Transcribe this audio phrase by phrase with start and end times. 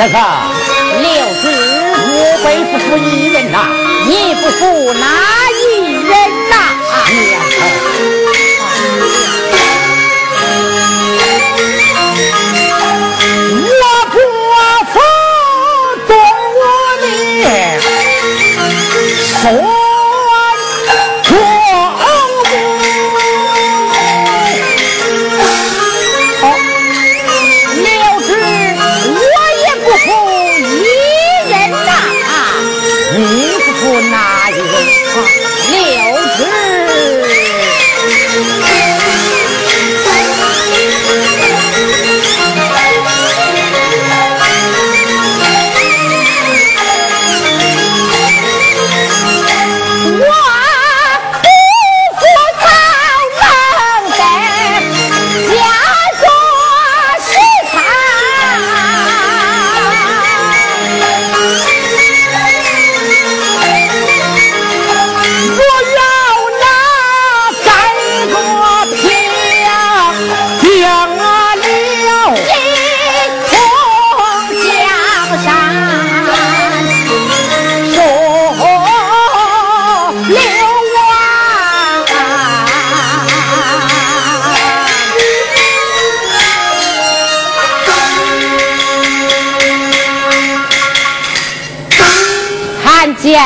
[0.00, 1.08] 先生，六
[1.42, 1.44] 子，
[2.08, 3.68] 我辈不负一人呐，
[4.06, 5.04] 你不负哪
[5.52, 6.10] 一人
[6.48, 6.56] 呐？
[6.88, 7.49] 我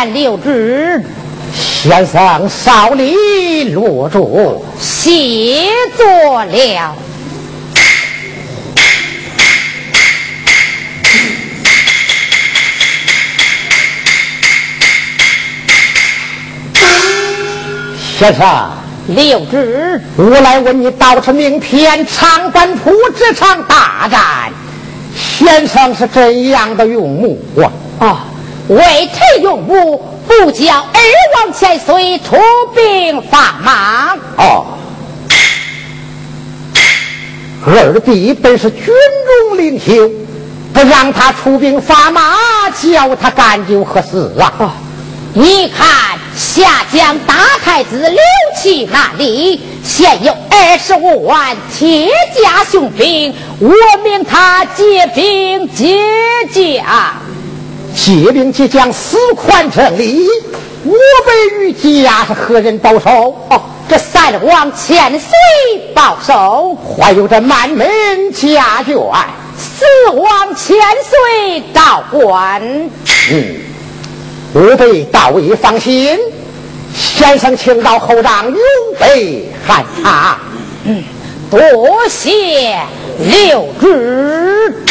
[0.03, 1.03] 刘志
[1.53, 6.97] 先生，少礼落座，谢坐了。
[18.19, 18.71] 先生，
[19.09, 24.53] 刘志，我来问你，倒是明天长坂坡这场大战，
[25.15, 27.39] 先生是怎样的用目
[28.01, 28.07] 啊？
[28.07, 28.25] 啊！
[28.69, 29.97] 为臣用武，
[30.27, 31.01] 不叫二
[31.37, 32.37] 王千岁出
[32.75, 34.15] 兵伐马。
[34.39, 34.67] 哦，
[37.67, 40.11] 二弟本是军中领袖，
[40.73, 42.37] 不让他出兵发马，
[42.71, 44.75] 叫他干就合适啊！
[45.37, 47.35] 你看下江大
[47.65, 48.19] 太子刘
[48.57, 52.09] 琦那里，现有二十五万铁
[52.41, 53.69] 甲雄兵，我
[54.05, 55.99] 命他借兵接
[56.53, 56.85] 将，
[57.95, 60.27] 借兵即将，死宽正理。
[60.85, 60.93] 我
[61.25, 63.35] 辈于家是何人保守？
[63.49, 65.31] 哦，这三王千岁
[65.95, 67.89] 保守，还有这满门
[68.33, 68.95] 家眷，
[69.57, 72.61] 四王千岁道观。
[73.33, 73.57] 嗯，
[74.55, 76.19] 吾辈倒也放心。
[76.95, 78.59] 先生，请到后帐永
[79.01, 80.39] 备寒茶。
[80.85, 81.03] 嗯，
[81.51, 81.61] 多
[82.09, 82.79] 谢
[83.19, 84.85] 六指。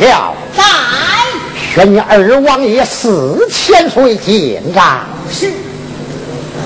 [0.00, 0.62] 小小在，
[1.74, 5.04] 宣你二王爷四千岁进帐。
[5.30, 5.52] 是。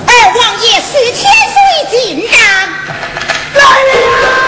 [0.06, 1.56] 二王爷四千岁
[1.90, 2.38] 进帐。
[3.54, 4.41] 来了。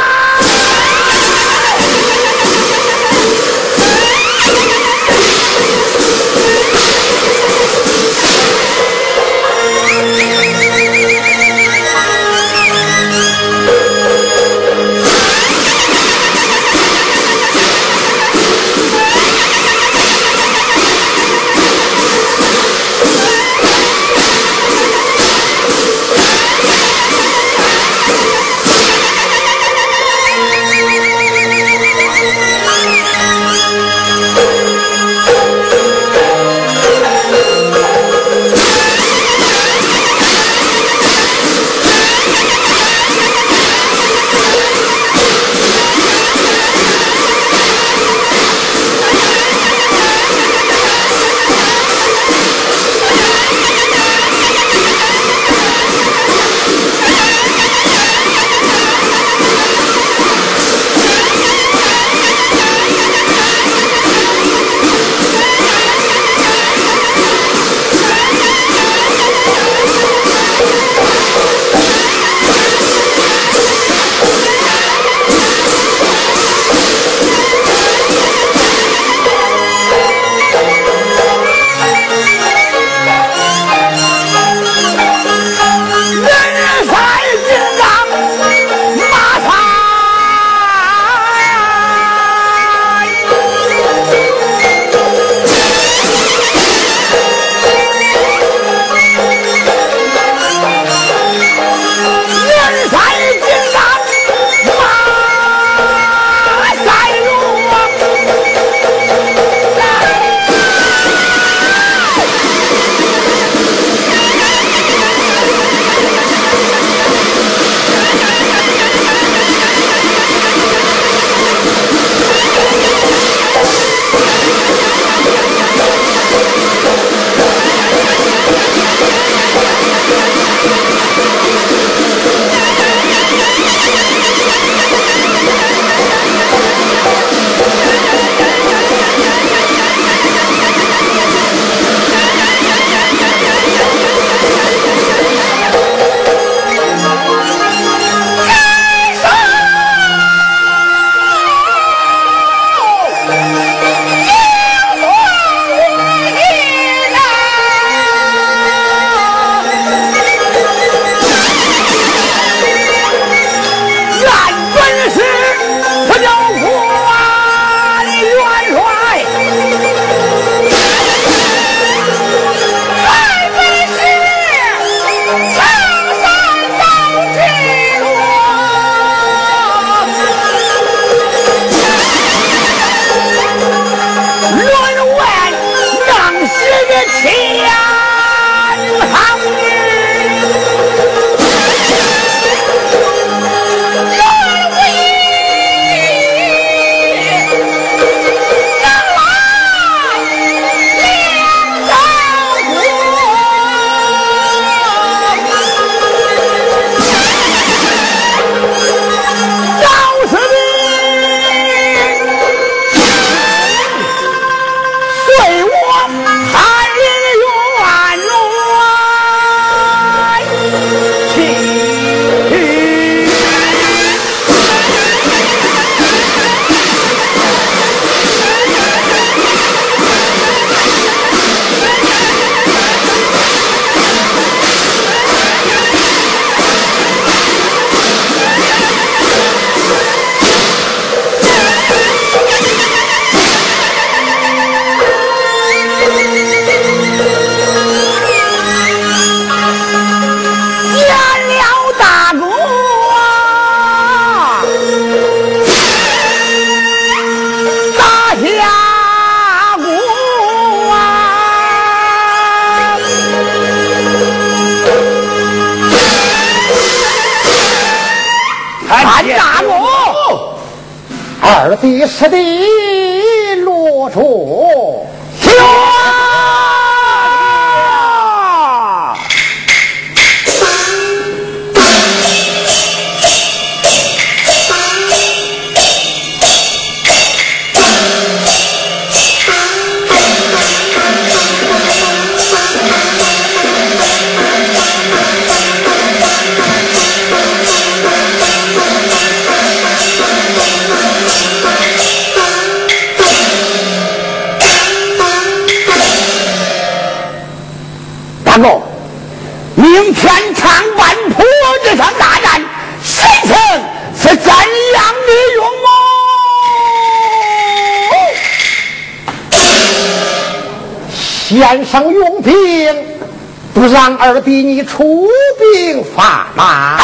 [324.84, 327.00] 出兵伐马。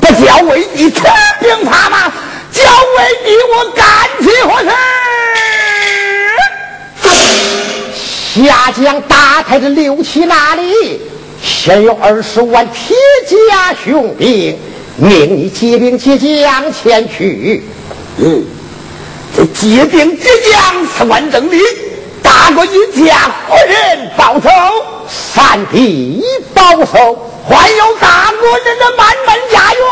[0.00, 1.04] 不叫为你出
[1.40, 2.08] 兵伐马，
[2.52, 4.70] 叫为你我干起何事？
[8.32, 11.00] 下将大太子刘琦那里，
[11.42, 12.96] 现有二十万铁
[13.28, 14.58] 甲雄兵，
[14.96, 17.64] 命你接兵接将前去。
[18.18, 18.44] 嗯，
[19.60, 21.60] 这接兵接将是万正理，
[22.22, 24.48] 大哥一家何人报仇？
[25.06, 26.24] 三弟
[26.54, 29.82] 报仇，还有大国人的满门家园。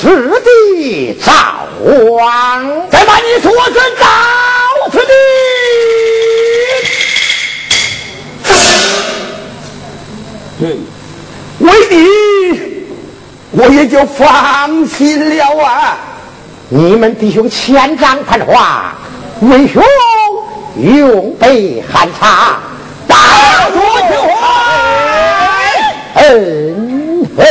[0.00, 1.32] 师弟赵
[1.82, 4.06] 王，再把你说是赵
[4.92, 5.12] 师弟。
[10.60, 10.86] 嗯，
[11.58, 11.96] 为你，
[13.50, 15.98] 我也就放心了啊！
[16.68, 18.92] 你们弟兄千丈攀花，
[19.40, 19.80] 为兄
[20.74, 22.58] 永备寒茶，
[23.06, 24.34] 大国情怀，
[26.16, 27.46] 嗯嗯。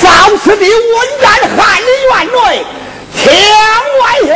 [0.00, 0.72] 赵师弟稳
[1.20, 2.64] 战汉里院内，
[3.12, 3.34] 天
[4.00, 4.30] 外有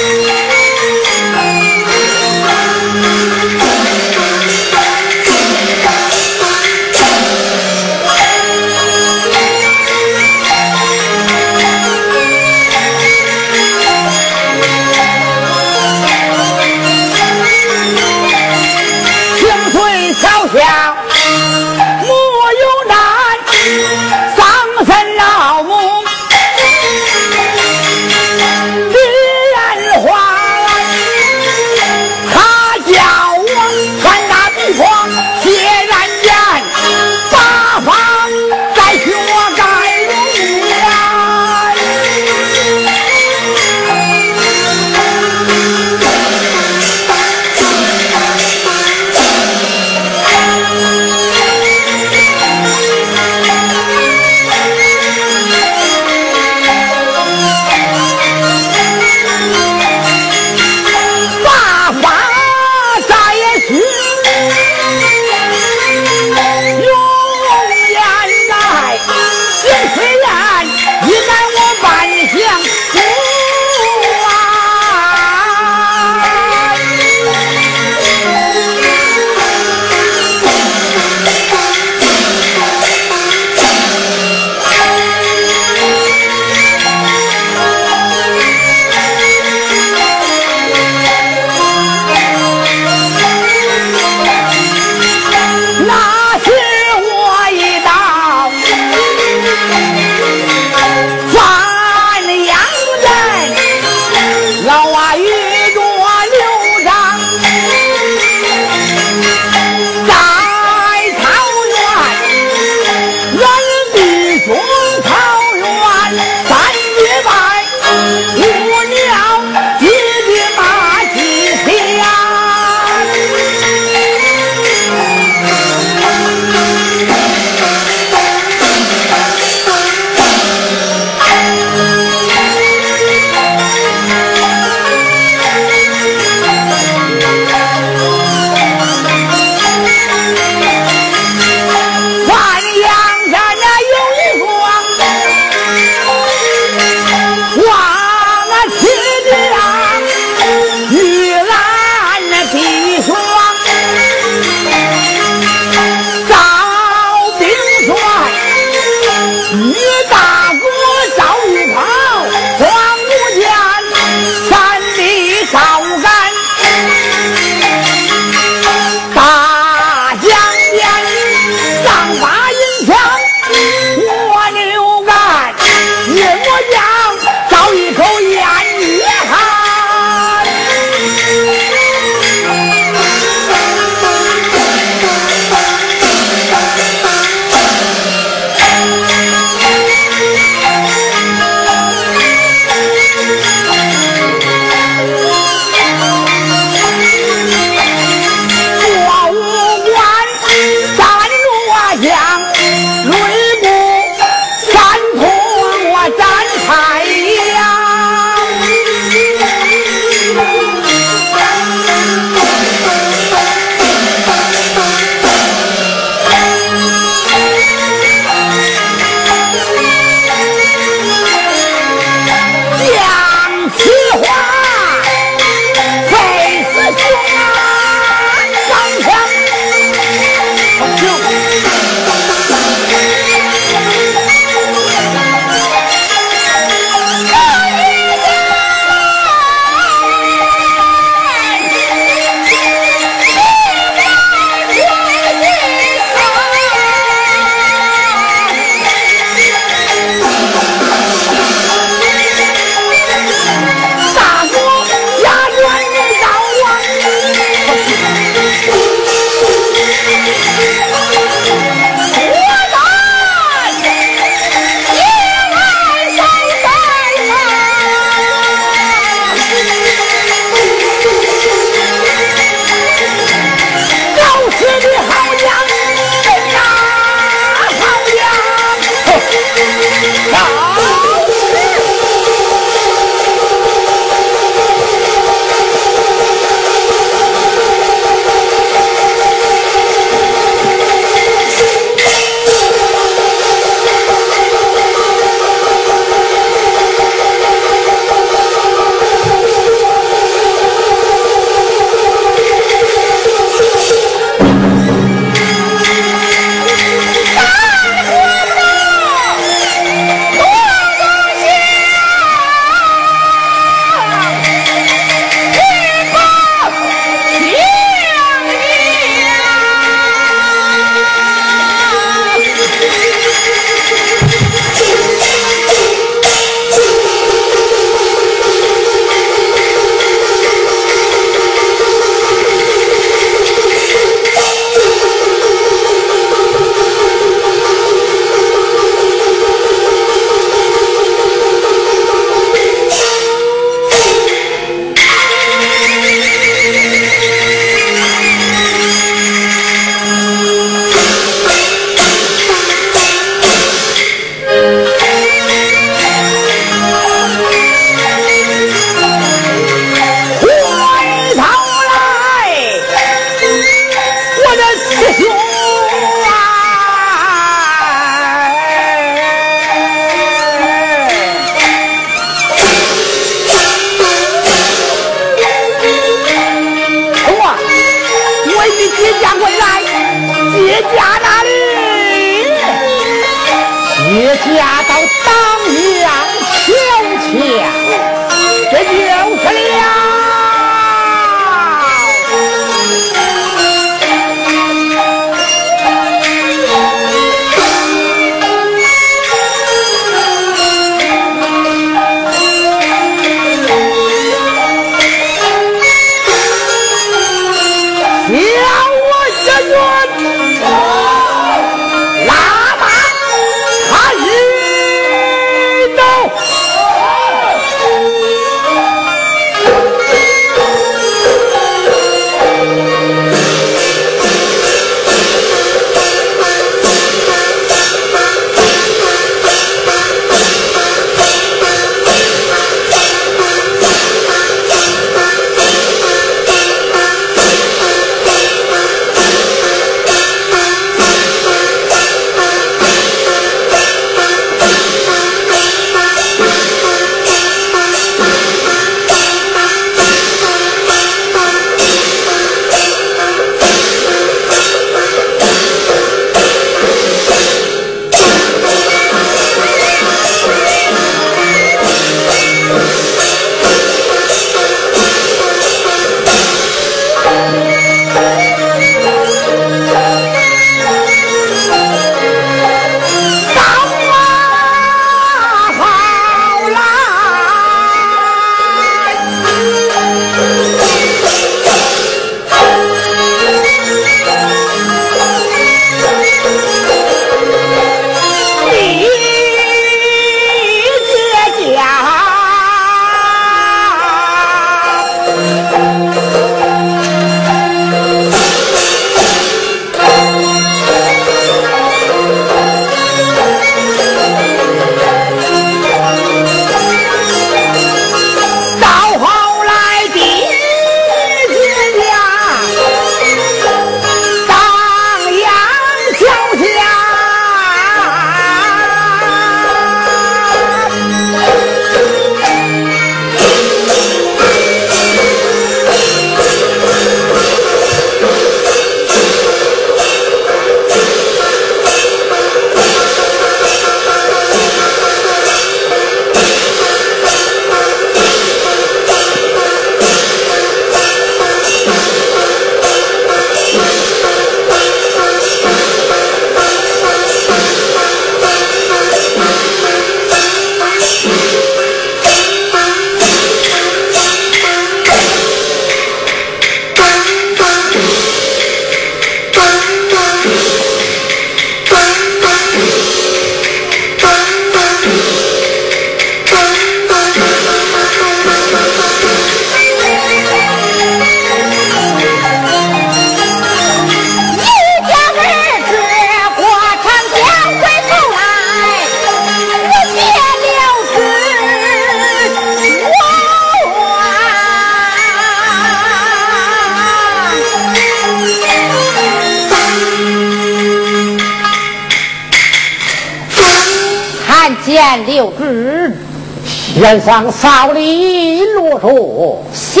[597.26, 600.00] 上扫里落座，谢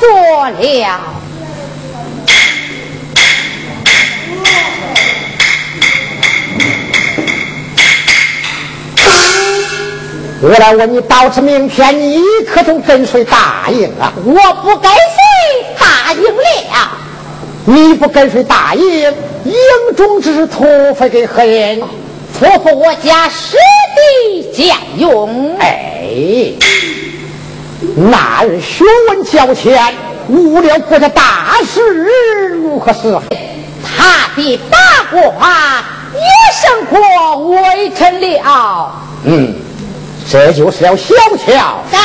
[0.00, 0.10] 坐
[0.50, 1.00] 了。
[10.42, 12.18] 我来问你，到此明天，你
[12.52, 14.12] 可曾跟随答应啊？
[14.24, 16.90] 我不跟随答应了。
[17.66, 18.84] 你不跟随答应，
[19.44, 19.54] 营
[19.96, 21.80] 中之是托付给何人？
[22.42, 23.56] 托付我家师
[23.94, 25.56] 弟将勇。
[25.60, 26.52] 哎，
[27.94, 29.94] 那日学问较浅，
[30.28, 31.80] 误了国家大事，
[32.48, 33.22] 如何是好？
[33.96, 34.76] 他的八
[35.12, 36.20] 卦也
[36.60, 36.98] 胜过
[37.46, 38.92] 微臣了。
[39.22, 39.54] 嗯，
[40.28, 41.14] 这就是要小
[41.46, 41.80] 乔。
[41.92, 41.98] 在。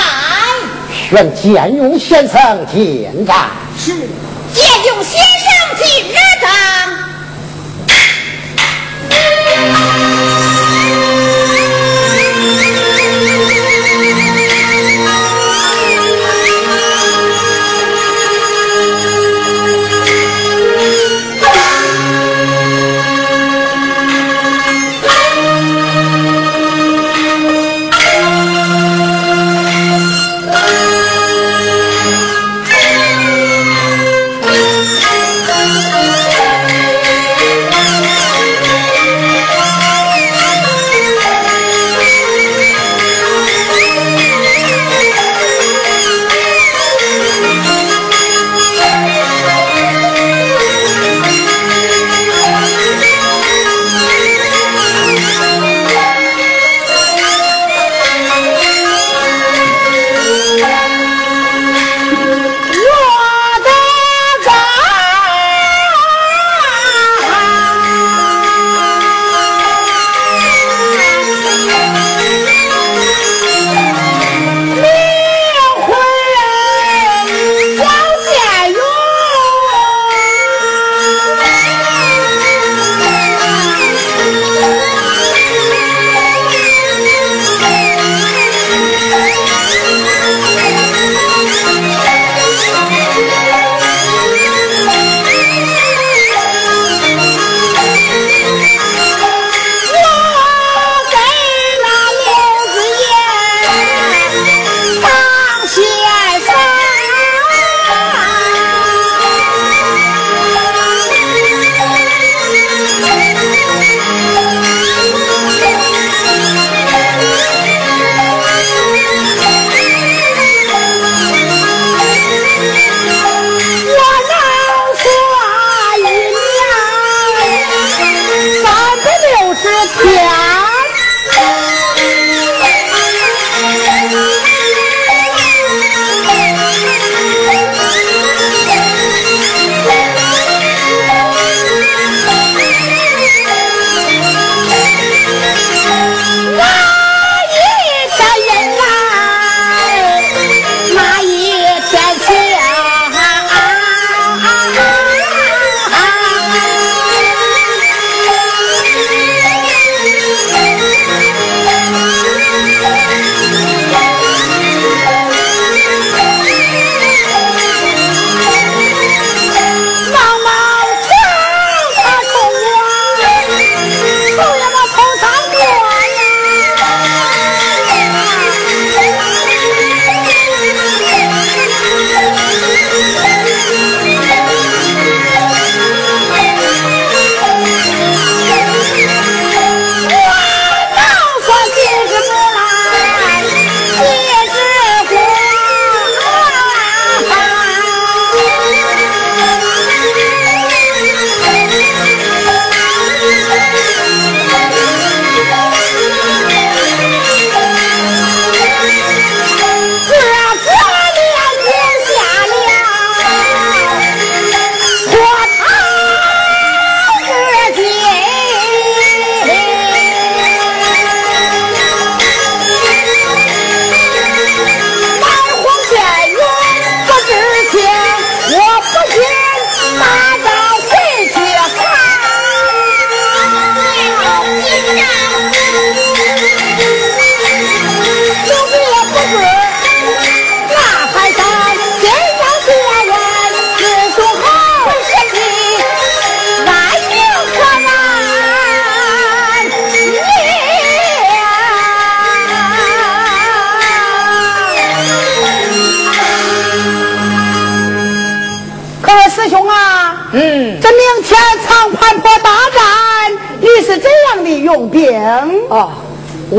[1.09, 3.47] 选建勇先生进战。
[3.75, 3.91] 是。
[4.53, 5.49] 建勇先生
[5.81, 6.15] 进战。
[9.69, 10.16] 哦，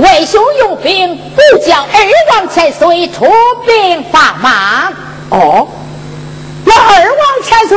[0.00, 1.98] 为兄用兵，不叫二
[2.32, 3.26] 王千岁出
[3.66, 4.92] 兵伐马。
[5.30, 5.66] 哦，
[6.64, 7.76] 那二王千岁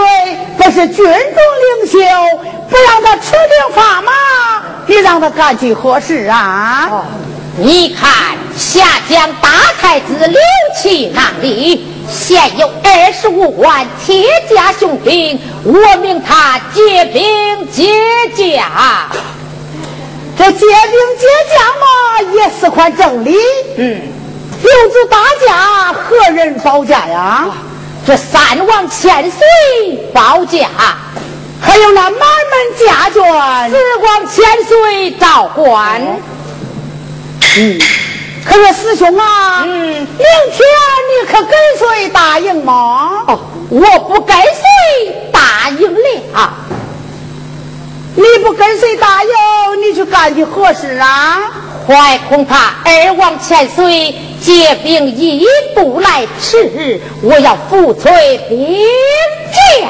[0.58, 1.98] 不是军中领袖，
[2.70, 4.12] 不让他出兵伐马，
[4.86, 6.88] 你让他干去何事啊？
[6.92, 7.06] 哦，
[7.58, 9.50] 你看下江大
[9.80, 10.40] 太子刘
[10.82, 17.90] 琦那里，现有二十五万铁甲雄兵，我命他结兵接
[18.36, 19.08] 驾。
[20.44, 20.66] 这借兵
[21.20, 23.38] 借将嘛，也是块正理。
[23.78, 24.02] 嗯，
[24.64, 27.46] 六子大驾，何人保驾呀？
[28.08, 29.40] 这三王千岁
[30.12, 30.68] 保驾，
[31.62, 32.20] 还有那满门
[32.80, 36.02] 家眷，四王千岁照管。
[37.60, 37.80] 嗯，
[38.44, 40.66] 可是师兄啊，嗯，明天
[41.22, 43.26] 你可跟随大营吗？
[43.28, 43.40] 哦，
[43.70, 46.54] 我不跟随答应了。
[48.16, 49.30] 你不跟随答应，
[49.82, 51.42] 你去干的何事啊？
[51.88, 58.78] 怀恐怕二王千岁借兵一步来迟，我要复催兵
[59.52, 59.90] 将。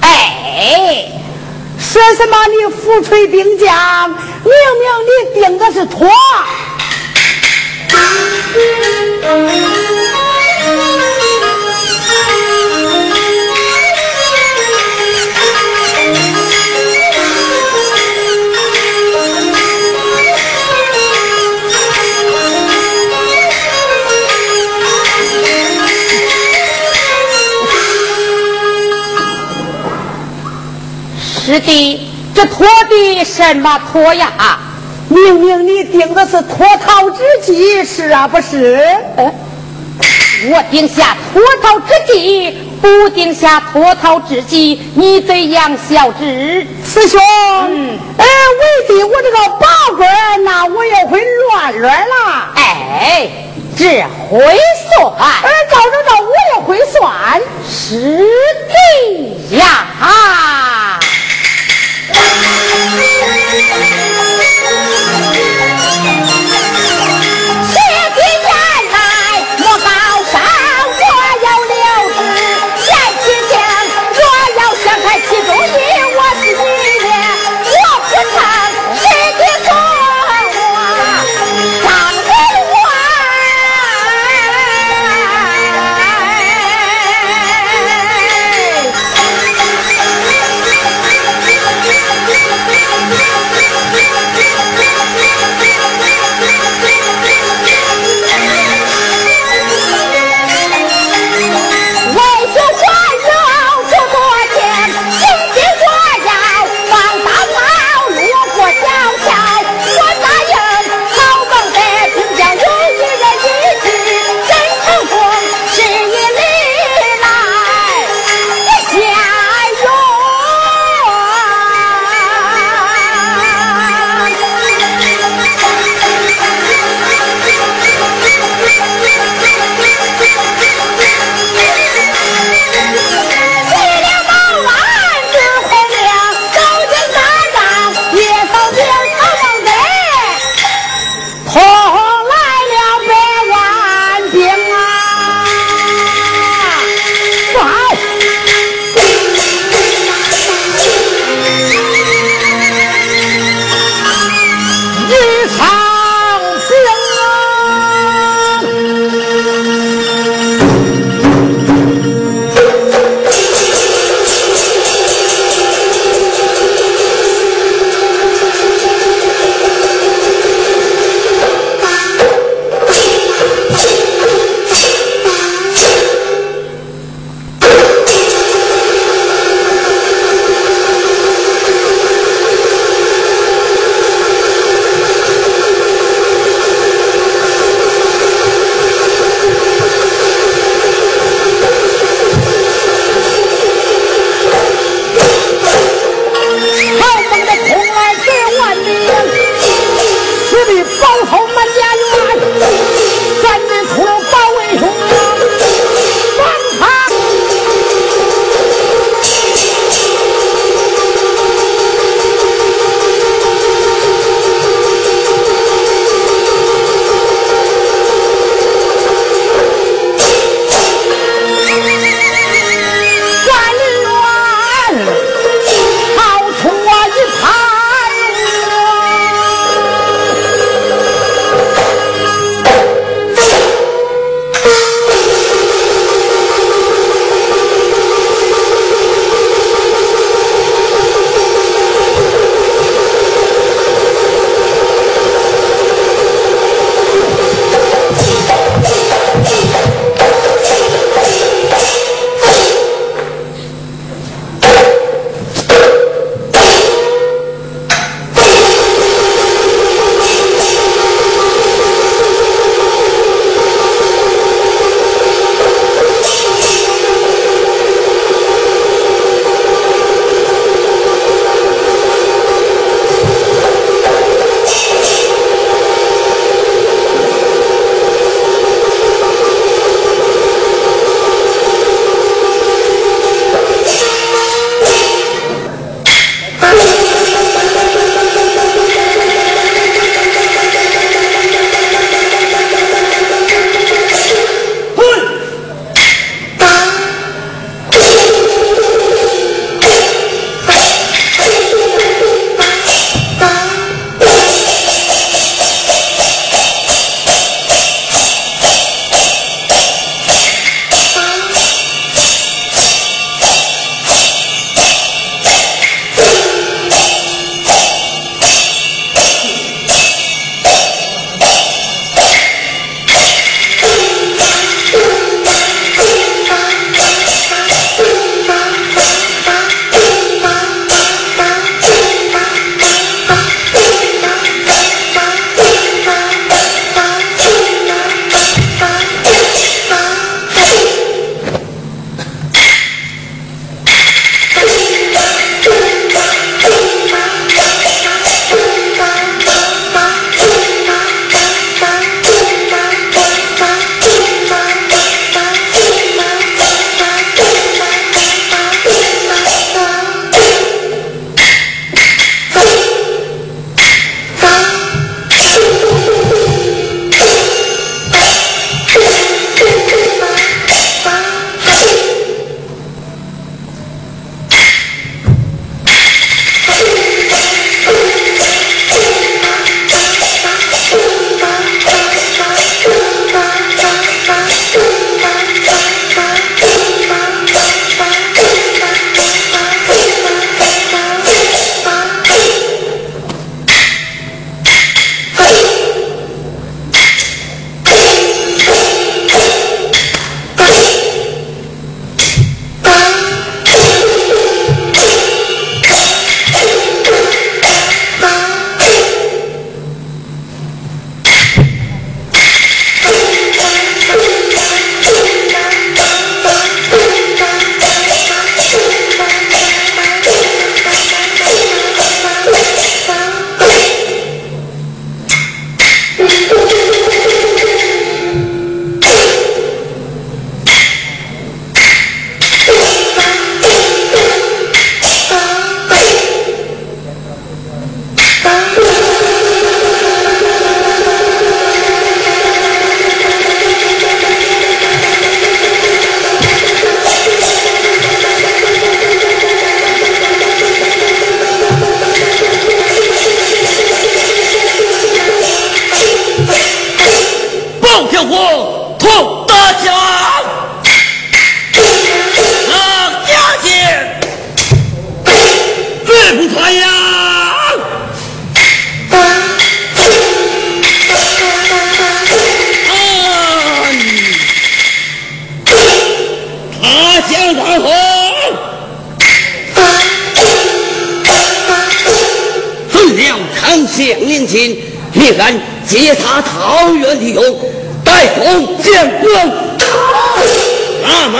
[0.00, 1.08] 哎，
[1.78, 4.10] 说什么你复催兵将？
[4.10, 4.18] 明
[4.80, 6.08] 明你定的是托。
[31.44, 32.00] 是的，
[32.34, 34.58] 这拖的什么拖呀？
[35.08, 38.80] 明明你定的是脱逃之计，是啊不是？
[40.50, 46.66] 我定下脱逃之计，不定下脱逃之计，你怎样晓之？
[46.86, 47.20] 师兄，
[48.16, 49.66] 哎，为的我这个八
[49.98, 52.52] 官，那我也会乱乱了。
[52.54, 53.28] 哎，
[53.76, 55.12] 这会算？
[55.18, 57.12] 哎，照着照，我也会算。
[57.68, 58.26] 师
[59.50, 59.86] 弟呀。
[62.26, 64.03] Thank you.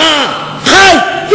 [0.05, 0.97] 阿妈，太
[1.29, 1.35] 不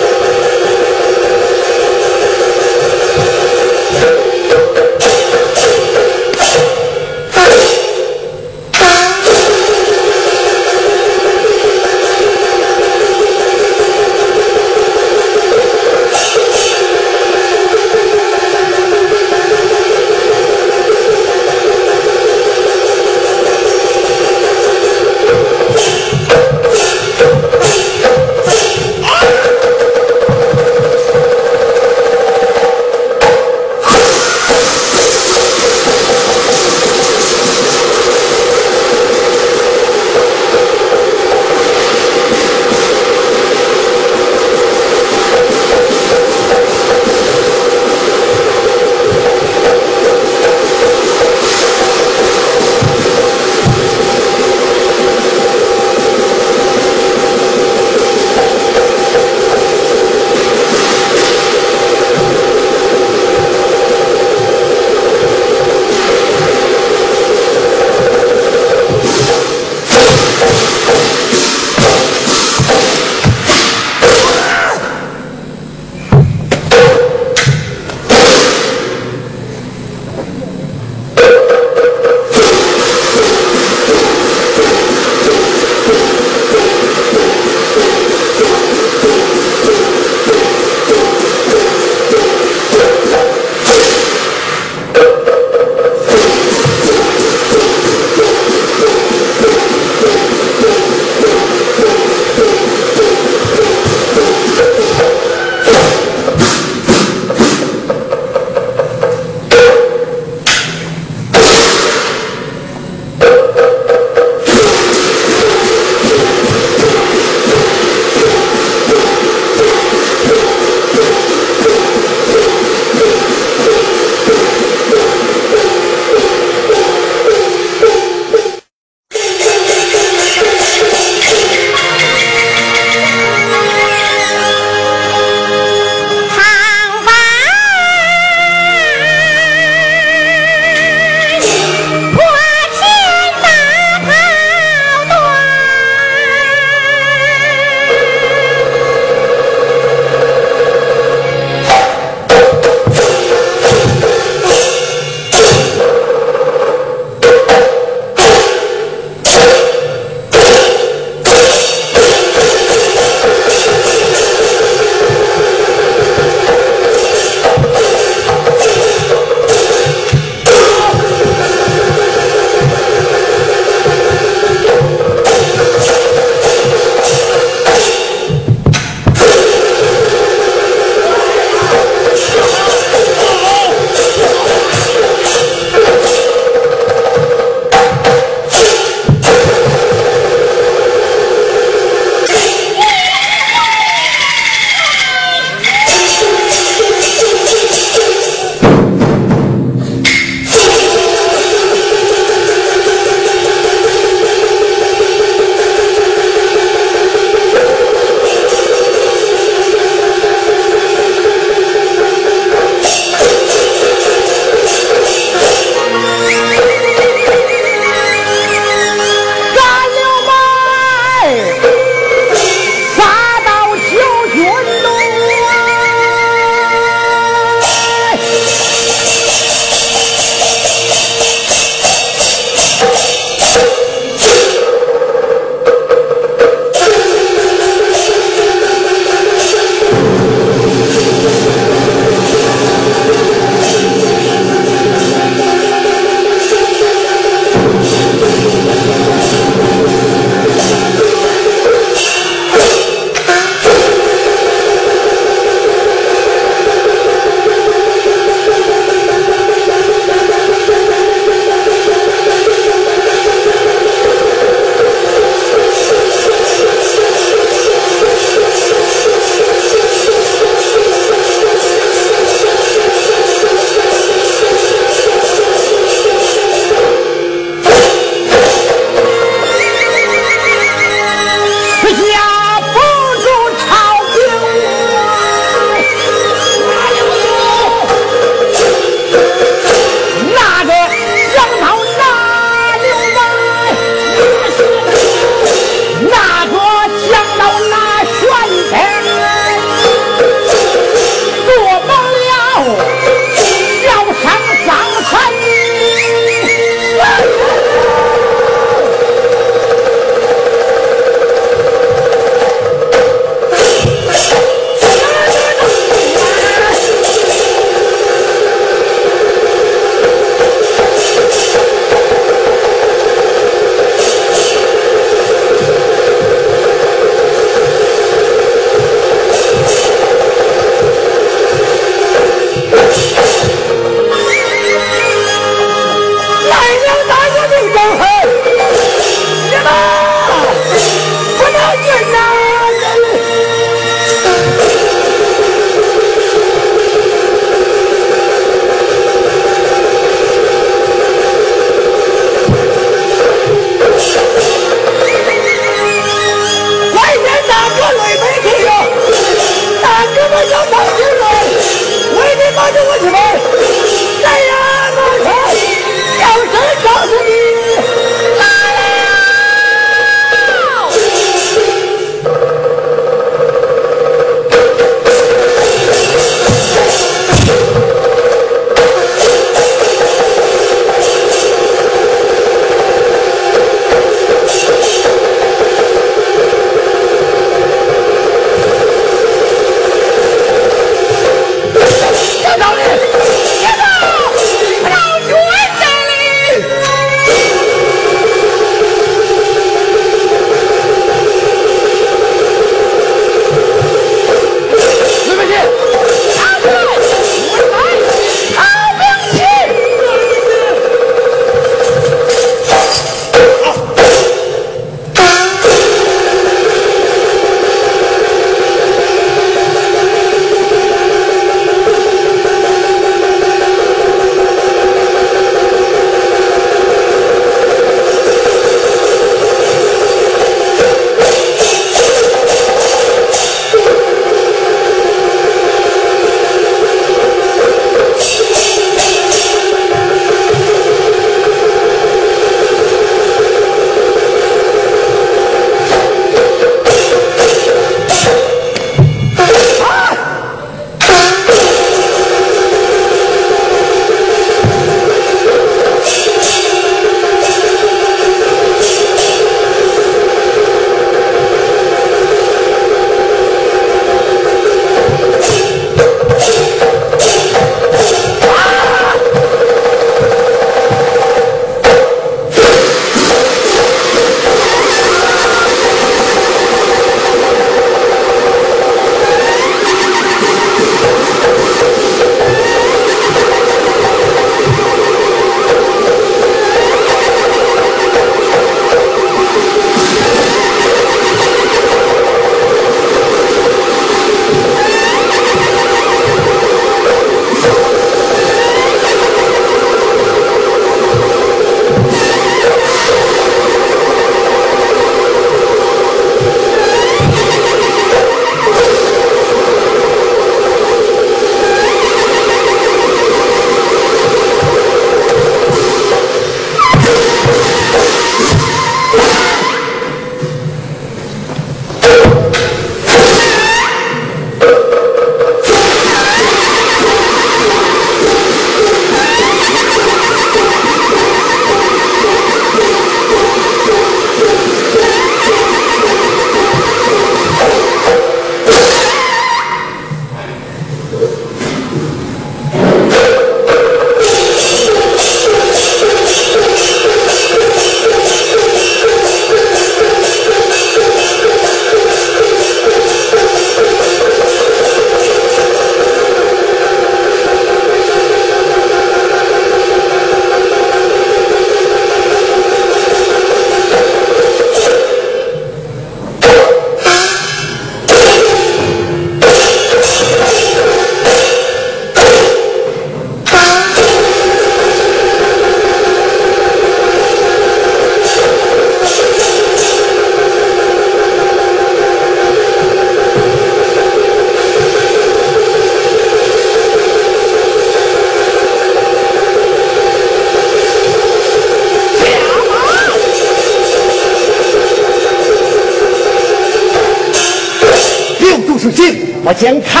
[599.51, 600.00] 我先看。